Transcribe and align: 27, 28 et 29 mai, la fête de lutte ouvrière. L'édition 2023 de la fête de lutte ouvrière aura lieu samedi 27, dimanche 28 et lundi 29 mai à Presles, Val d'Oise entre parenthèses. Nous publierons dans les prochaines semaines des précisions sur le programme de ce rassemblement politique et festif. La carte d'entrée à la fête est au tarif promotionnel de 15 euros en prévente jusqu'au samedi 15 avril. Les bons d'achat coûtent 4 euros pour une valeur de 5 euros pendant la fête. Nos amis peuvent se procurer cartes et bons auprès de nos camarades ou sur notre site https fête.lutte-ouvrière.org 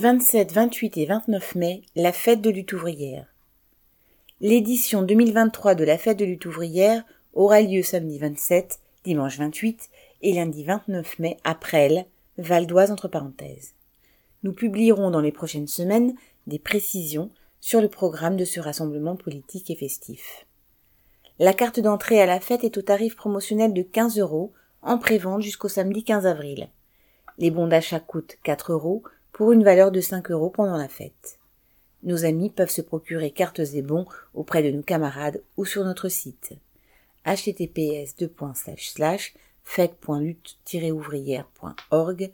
27, 0.00 0.52
28 0.52 0.96
et 0.96 1.04
29 1.04 1.54
mai, 1.56 1.82
la 1.94 2.10
fête 2.10 2.40
de 2.40 2.48
lutte 2.48 2.72
ouvrière. 2.72 3.26
L'édition 4.40 5.02
2023 5.02 5.74
de 5.74 5.84
la 5.84 5.98
fête 5.98 6.18
de 6.18 6.24
lutte 6.24 6.46
ouvrière 6.46 7.04
aura 7.34 7.60
lieu 7.60 7.82
samedi 7.82 8.18
27, 8.18 8.80
dimanche 9.04 9.36
28 9.36 9.90
et 10.22 10.32
lundi 10.32 10.64
29 10.64 11.18
mai 11.18 11.36
à 11.44 11.54
Presles, 11.54 12.06
Val 12.38 12.66
d'Oise 12.66 12.90
entre 12.90 13.08
parenthèses. 13.08 13.74
Nous 14.42 14.54
publierons 14.54 15.10
dans 15.10 15.20
les 15.20 15.32
prochaines 15.32 15.68
semaines 15.68 16.14
des 16.46 16.58
précisions 16.58 17.28
sur 17.60 17.82
le 17.82 17.88
programme 17.88 18.38
de 18.38 18.46
ce 18.46 18.58
rassemblement 18.58 19.16
politique 19.16 19.70
et 19.70 19.76
festif. 19.76 20.46
La 21.38 21.52
carte 21.52 21.78
d'entrée 21.78 22.22
à 22.22 22.26
la 22.26 22.40
fête 22.40 22.64
est 22.64 22.78
au 22.78 22.82
tarif 22.82 23.16
promotionnel 23.16 23.74
de 23.74 23.82
15 23.82 24.18
euros 24.18 24.54
en 24.80 24.96
prévente 24.96 25.42
jusqu'au 25.42 25.68
samedi 25.68 26.04
15 26.04 26.26
avril. 26.26 26.70
Les 27.36 27.50
bons 27.50 27.66
d'achat 27.66 28.00
coûtent 28.00 28.38
4 28.44 28.72
euros 28.72 29.02
pour 29.32 29.52
une 29.52 29.64
valeur 29.64 29.90
de 29.90 30.00
5 30.00 30.30
euros 30.30 30.50
pendant 30.50 30.76
la 30.76 30.88
fête. 30.88 31.38
Nos 32.02 32.24
amis 32.24 32.50
peuvent 32.50 32.70
se 32.70 32.80
procurer 32.80 33.30
cartes 33.30 33.60
et 33.60 33.82
bons 33.82 34.06
auprès 34.34 34.62
de 34.62 34.70
nos 34.70 34.82
camarades 34.82 35.42
ou 35.56 35.64
sur 35.64 35.84
notre 35.84 36.08
site 36.08 36.52
https 37.24 38.14
fête.lutte-ouvrière.org 39.62 42.30